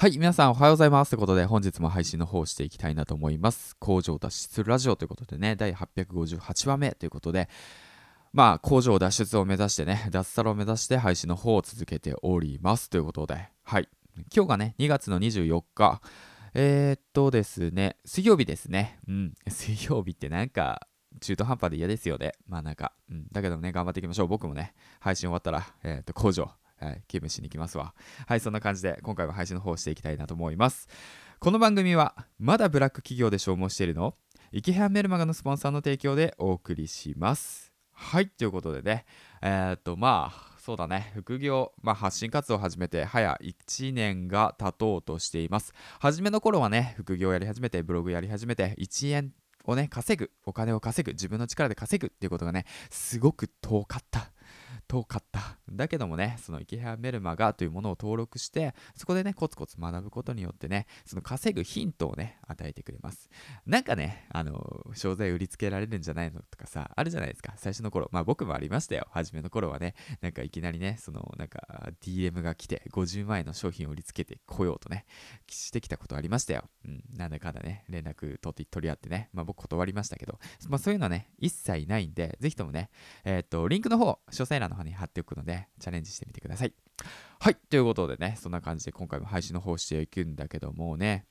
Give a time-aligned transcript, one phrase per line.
[0.00, 1.10] はい、皆さんおはようございます。
[1.10, 3.76] ということで、本日も配信の方をしていきたいなと思います。
[3.76, 7.50] 工場脱出ラジオということでね、第858話目ということで、
[8.32, 12.88] まあ、工場脱出を目指してね、脱サラを目指して配信の方を続けております。
[12.88, 13.90] ということで、はい。
[14.34, 16.00] 今日がね、2月の24日、
[16.54, 19.00] えー、っとですね、水曜日ですね。
[19.06, 20.88] うん、 水曜日ってなんか、
[21.20, 22.32] 中途半端で嫌ですよね。
[22.46, 24.28] まあなんか、うん、だけどね、頑張っていきましょう。
[24.28, 26.50] 僕もね、配信終わったら、えー、っと、工場、
[26.80, 27.94] はい、勤務しに行きますわ。
[28.26, 30.88] はい、そんな感じで今回は配信の方をしていきたいなと思います。
[31.38, 34.14] この番組は、まだブラック企業で消耗しているの？
[34.52, 37.72] イケハンメルマガのスポンサーの提供でお送りします。
[37.92, 39.04] はい、ということでね、
[39.42, 45.72] えー、っと、まあ、そうだね、副業、まあ、発信活動を始めて早1年が経とうとしています。
[46.00, 49.32] 初めの頃はね、副業やり始めて、ブログやり始めて、1円
[49.64, 54.32] をね、稼ぐ、お金を稼ぐ、自分の力で稼ぐっていうことがね、すごく遠かった。
[54.90, 55.56] 遠かった。
[55.70, 63.30] だけどもね、その池原メルマガというものを登録して、そこでね、コツコツ学ぶことによってね、その稼ぐヒントをね、与えてくれます。
[63.66, 67.52] なんかね、あの、商材売りつけられるんじゃないのとかさ、あるじゃないですか。
[67.56, 68.08] 最初の頃。
[68.10, 69.06] まあ僕もありましたよ。
[69.12, 75.06] 初めの頃はね、なんかいきなりね、その、なんか DM が来て、50万円の商品を売りつけてこようとね、
[75.48, 76.64] してきたことありましたよ。
[76.84, 82.90] うん、なんだかんだね、連絡取って取り合ってね、まあ僕断りましたけど、まあそういうのはね、一切ないんで、ぜひともね、
[83.22, 86.74] えーっと、リンクの方、詳細欄の方に貼っておくので、チャレンジしてみてください。
[87.38, 91.26] はい、ということでね、そんな感じで今回も配信の方していくんだけどもね、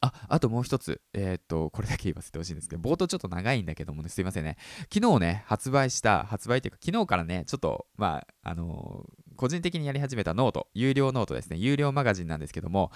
[0.00, 4.56] あ、あともう一つ、えーっと、これだけ言わせてほしいんですけど、冒頭ちょっと長いんだけどもね、すいませんね。
[4.92, 12.90] 昨日ね、発売した、発売っていうか、昨日からね、ちょっと、まあ、あのー個人的にやり始めたノート、有料ノートですね、有料マガジンなんですけども、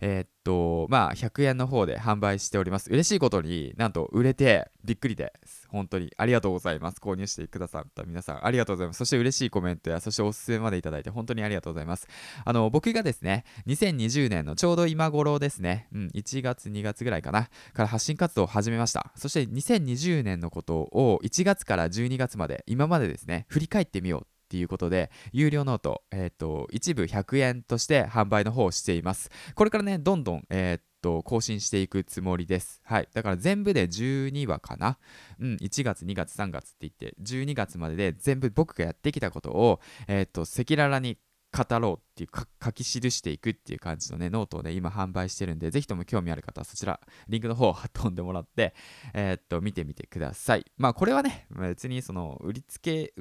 [0.00, 2.90] えーっと、まあ、100円の方で販売しております。
[2.90, 5.66] 嬉しいことになんと売れてびっくりです。
[5.68, 6.98] 本当にありがとうございます。
[6.98, 8.98] 購入してくださった皆さん、ありがとうございます。
[8.98, 12.06] そして嬉しいコメントや、そしておすすめまでいただいて、本当にありがとうございます。
[12.44, 19.12] あの、僕がですね、2020年のちょうど今頃ですね、うん、1月、2月ぐらいかな、から発信活動を始めました。
[19.16, 24.35] そして2020年のことを1月から12月まで、今までですね、振り返ってみよう。
[24.46, 29.30] っていうことで、有料ノート、えっ、と、一部100円として販売の方をしています。
[29.56, 32.80] これからね、どんどん、えーっと、更新していくつもりです。
[32.84, 33.08] はい。
[33.12, 34.98] だから全部で12話かな。
[35.40, 41.18] うん、1月、2月、3月って言って、12月までで全部僕がやってきたことを、えーっと、赤裸々に
[41.56, 48.74] 語ろうっていうか、書き記していくっていう感じのね、ノートをね、今販売してるんで、ぜひとも興味ある方はそちら、リンクの方を飛んでもらって、
[49.14, 50.66] えーっと、見てみてください。
[50.76, 53.14] まあ、これはね、別にその、売りつけ、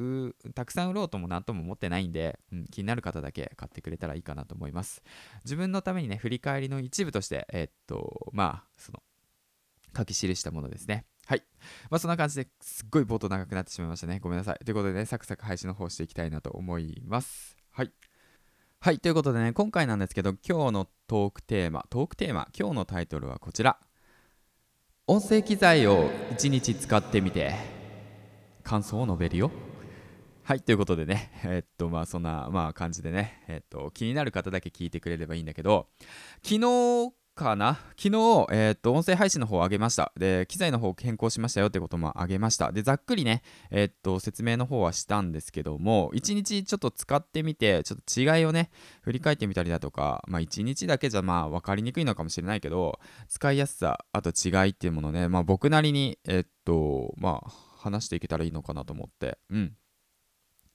[0.53, 5.02] たくさん売ろうともなんとも思ってないんで、うん、気になる方だけ買ってくれたらいいかなと思います。
[5.46, 9.02] 自分のためにね、振り返りの一部として、えーっと、まあ、その、
[9.96, 11.06] 書き記したものですね。
[11.25, 11.44] はい。
[11.90, 14.19] まあ、そんな感じですっごい冒頭長くなってしまいましたね。
[14.19, 14.63] ごめんなさい。
[14.63, 17.56] ということでね、サクサク配信の方していきたいなと思います。
[17.72, 17.91] はい。
[18.85, 19.00] はい。
[19.00, 23.79] ということでね、今回なんですけど、今日のトークテーマ、トークテーマ、今日のタイトルはこちら。
[25.07, 26.07] 音声機材を
[26.38, 27.56] 1日使ってみて、
[28.62, 29.50] 感想を述べるよ。
[30.44, 35.88] はい、ということでね、えっと、まあ、そんな、まあ、感じでね、えっと、気になる方だけ聞いてくれればいいんだけど、
[36.44, 37.78] 昨日かな？
[37.97, 40.12] 昨日、えっと、音声配信の方を上げました。
[40.18, 42.72] で、機材の方を変更しましたよってことも上げました。
[42.72, 59.73] で、ざっくりね、えっと、説明の方はしたんですけども、1日ちょっと使ってみて、ちょっと違いをね、振り返ってみたりだとか、まあ、1日だけじゃまあ、分かりにくいのかもしれないけど、使いやすさ、あと違いっていうものね、まあ、僕なりに、えっと、まあ、話していけたらいいのかなと思って、うん。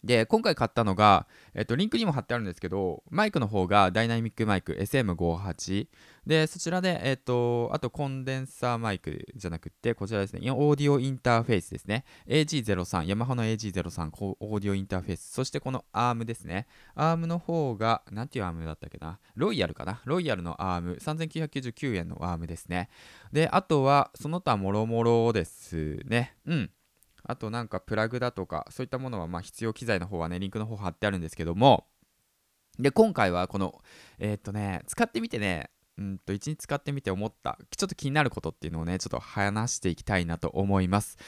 [0.03, 5.89] で、今回買ったのが、えっと、リンクにも貼ってあるんですけど、マイクの方がダイナミックマイク SM58。
[6.27, 12.05] で、そちらで、えっと、あとコンデンサーマイクじゃなくて、こちらですね、オーディオインターフェースですね。
[12.29, 15.33] AG03、ヤマハの AG03、オーディオインターフェース。
[15.33, 16.67] そしてこのアームですね。
[16.95, 19.19] アームの方が、なんていうアームだったっけな。
[19.35, 20.01] ロイヤルかな。
[20.07, 22.89] ロイヤルのアーム、3999円のアームですね。
[23.33, 26.37] で、あとは、その他もろもろですね。
[26.47, 26.71] うん。
[27.25, 31.87] あとなんかプラグだとかそういったものはま必要機材の方はねリンクの方貼ってあるんですけども
[32.79, 33.81] で今回はこの
[34.19, 41.19] えーっとね使ってみてねうんと1日使ってみて思ったちょっと気になることっていうのをねちょっと話していきたいなと思います。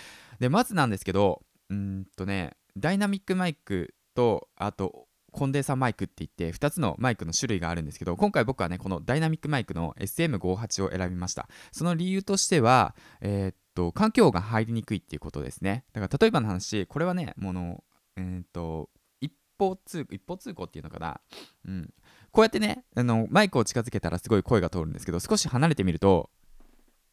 [0.41, 11.49] でまずなんですけどうんとねダイナミックマイクとあとコンデンサーマイクって言って2つのマイクの種類があるんですけど今回僕はねこのダイナミックマイクの SM58 を選びました。
[11.71, 15.85] その理由としてはえーと環境が入りにくいっていうことですね。
[15.93, 17.85] だから例えばの話これはねもの
[18.17, 18.91] えーと
[19.21, 21.21] 一方通一方通行っていうのかな。
[21.67, 21.95] うん。
[22.31, 26.31] こうやってねあのマイクを近づけたらすごい声が通るんですけど少し離れてみると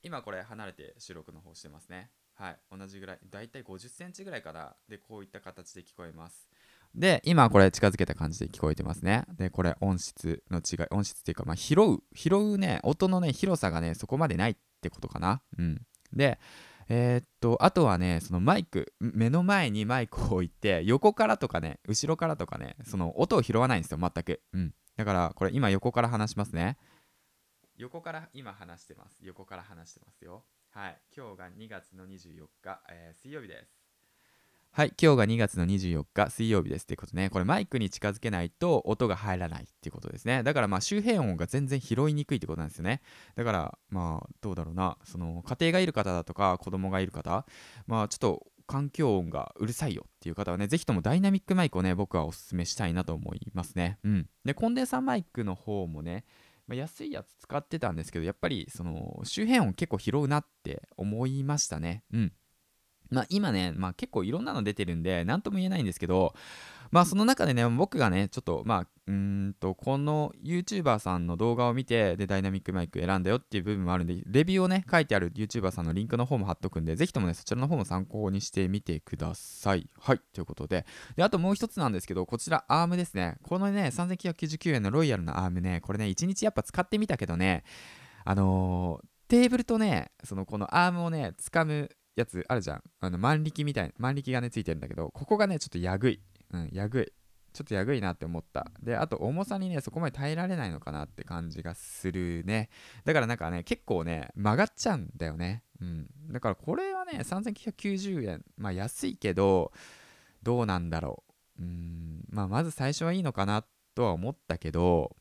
[0.02, 2.10] 今これ離れて収録の方してますね。
[2.36, 2.60] はい。
[2.72, 4.76] 同じぐらいだいたい50センチぐらいかな。
[4.88, 6.50] でこういった形で聞こえます。
[6.96, 9.26] で、今これ近づけた感じで聞こえてますね。
[9.38, 15.42] で、これ音質の違い、音質っていうか、まあ、拾う、拾うね、音のね、広さがね、そこまでないってことかな。
[15.58, 15.82] うん。
[16.14, 16.40] で、
[16.90, 24.42] えー、っと、あとはね、そのマイク、目の前にマイクを置いて、横からとかね、後ろからとかね、その音を拾わないんですよ、全く。
[24.54, 24.74] うん。
[24.98, 26.78] だから、これ今横から話しますね。
[27.78, 29.20] 横から今話してます。
[29.22, 30.44] 横から話してますよ。
[30.72, 31.02] はい。
[31.16, 33.79] 今日が2月の24日、えー、水曜日です。
[34.72, 37.30] はい、今日が2月の24日水曜日ですってことね。
[37.32, 40.44] これマイクに近づけないと音が入らないっていうことですね。
[40.44, 43.02] だからまあ周辺音が全然拾いにくいってことなんですよね。
[43.36, 47.46] だからまあどうだろうな、その家庭がいる方だとか子供がいる方、
[47.88, 53.98] まあちょっと環境音がうるさいよっていう方はね、ぜひともダイナミックマイクをね、僕はおすすめしたいなと思いますね。
[54.04, 54.30] うん。
[54.46, 56.24] で、コンデンサーマイクの方もね、
[56.68, 62.04] ま、安いやつ使ってたんですけど、やっぱりその周辺音結構拾うなって思いましたね。
[62.14, 62.34] うん。
[63.10, 66.34] まあ、今ね、まあ、結構いろんなの出てるんで、なんとも言えないんですけど、
[66.92, 79.88] まあ、その中でね、僕がね、ちょっと、まあ、うんと、この YouTuber さんの動画を見て、で、ダイナミックマイク選んだよっていう部分もあるんで、レビューをね、書いてある YouTuber さんのリンクの方も貼っとくんで、ぜひともね、そちらの方も参考にしてみてください。
[80.00, 80.86] はい、ということで。
[81.16, 83.38] で、あともう一つなんですけど、こちら、アームですね。
[83.44, 87.64] このね、3999円のロイヤルのアームね、これね、1日やっぱ使ってみたけどね、
[88.26, 92.84] あのー、テーブルとね、そのこのアームをね、掴むやつあるじゃん。
[93.00, 96.22] あの、万力みたいな、万力がね、ついてるんだけど、ここがね、ちょっとやぐい。
[96.52, 97.14] うん、やぐい。
[97.52, 98.72] ちょっとやぐいなって思った。
[98.82, 102.70] で、あと重さにね、そこまで耐えられないのかなって感じがするね。
[103.06, 105.64] だからなんかね、結構ね、曲がっちゃうんだよね。
[105.82, 106.08] うん。
[106.32, 108.44] だからこれはね、3990円。
[108.58, 109.72] まあ安いけど、
[110.44, 111.24] どうなんだろ
[111.58, 111.64] う。
[111.64, 112.26] うん。
[112.30, 115.16] まあまず最初はいいのかなとは思ったけど、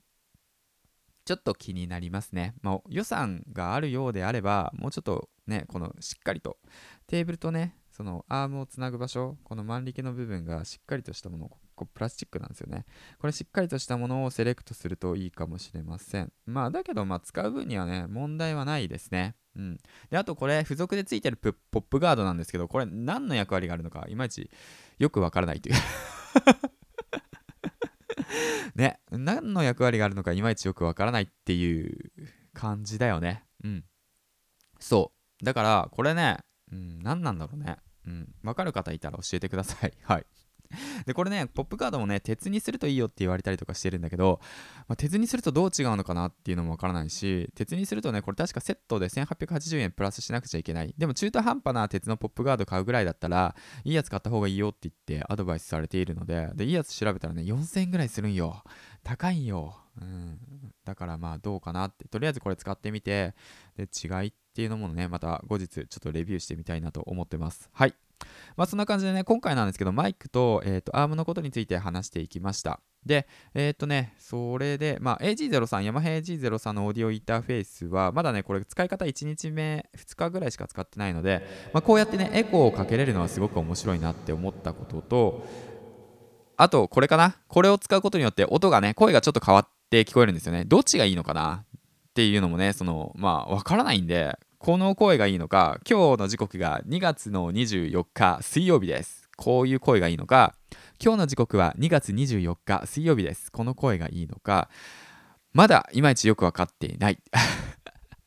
[1.29, 2.55] ちょっと気になりますね。
[2.63, 6.57] まあ、予算があるようであれば、もうちょっとね、このしっかりと
[7.07, 12.87] テーブルとね、そのアームをつなぐ場所、この万力の部分がしっかりとしたもの、こプラスチックなんですよね。
[13.19, 16.33] これしっかりとしたものをセレクトするといいかもしれません。
[16.47, 19.35] まあ、だけど、まあ、使う分にはね、問題はないですね。
[19.55, 19.79] うん。
[20.09, 24.51] で、あとこれ、付属でついてるポップガードなんですけど、これ何の役割があるのか、いまいち
[24.99, 25.75] よくわからないという
[28.79, 32.13] ね、何の役割があるのかいまいちよくわからないっていう
[32.55, 33.45] 感じだよね。
[33.65, 33.85] うん。
[34.79, 35.45] そう。
[35.45, 36.39] だから、これね、
[36.71, 37.79] うん、何なんだろうね。
[38.07, 38.33] うん。
[38.45, 39.93] わかる方いたら教えてください。
[40.03, 40.27] はい。
[41.07, 44.41] で、これね、ポップカードもね、鉄にするといいよって言われたりとかしてるんだけど、
[44.87, 50.95] まあ、鉄にするとどう違うのかなっていうのもわからないし、鉄にするとね、これ確かセットで1880円プラスしなくちゃいけない。
[50.97, 53.55] でも中途半端な鉄のポップガード買うぐらいだったら、
[53.85, 58.63] いいやつ買った方がいいよって言ってアドバイスされているので、で、いいやつ調べたらね、4000円ぐらいするんよ。
[59.03, 59.77] 高いんよ。
[60.01, 60.39] うん。
[60.85, 62.07] だからまあどうかなって。
[62.09, 63.35] とりあえずこれ使ってみて、
[63.77, 67.69] で、違いっていうのもね、また後日ちょっとレビューしてみたいなと思ってます。
[67.73, 67.95] はい。
[68.57, 72.81] まあそんな感じでね、今回なんですけど、マイクと,、えーと、アームのことについて話していきました。
[73.07, 85.47] で、えっ、ー、とね、それで、まあ、AG03、ヤマハ AG03 のオーディオインターフェースは、まだね、これ使い方1日目、2日ぐらいしか使ってないので、まあ、こうやってね、エコーをかけれるのはすごく面白いなって思ったことと、
[86.57, 87.37] あと、これかな？
[87.47, 90.65] これを使うことによって、音がね、声がちょっと変わって聞こえるんですよね。
[90.65, 91.65] どっちがいいのかな？
[91.65, 99.29] っていうのもね、その、まあ、わからないんで、この声がいいのか、今日の時刻が2月の24日水曜日です。
[99.37, 100.57] こういう声がいいのか、
[101.01, 103.53] 今日の時刻は2月24日水曜日です。
[103.53, 104.69] この声がいいのか、
[105.53, 107.21] まだいまいちよくわかっていない。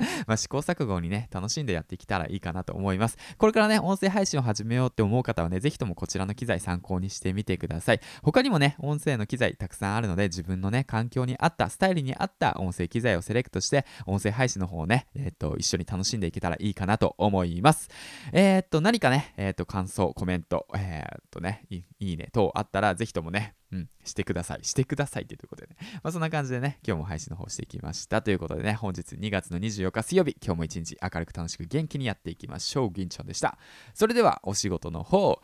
[0.28, 3.18] まあ、試行錯誤にね、楽しんでやってきたらいいかなと思います。
[3.38, 8.00] これからね、音声配信を始めようって思う方はね、ぜひともこちらの機材参考にしてみてください。
[8.24, 17.90] 他にもね、音声の機材たくさんあるので、自分のね、環境に合った、スタイルに合った音声機材をセレクトして、音声配信の方をね、えー、っと、一緒に楽しんでいけたらいいかなと思います。
[18.32, 24.60] えー、っと、何かね、えー、っと、感想、コメント、えっとねい、いいね等あったら、ぜひともね、うん、してください。
[24.64, 25.78] してくださいっていうことでね。
[26.04, 28.22] まあそんな感じでね、今日も配信の方していきました。
[28.22, 32.92] ということでね、本日2月の24日水曜日、今日も一日明るく楽しく元気にやっていきましょう。
[32.92, 33.58] 銀ちゃんでした。
[33.94, 35.42] それではお仕事の方、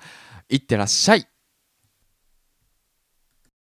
[0.49, 1.36] いってらっしゃい。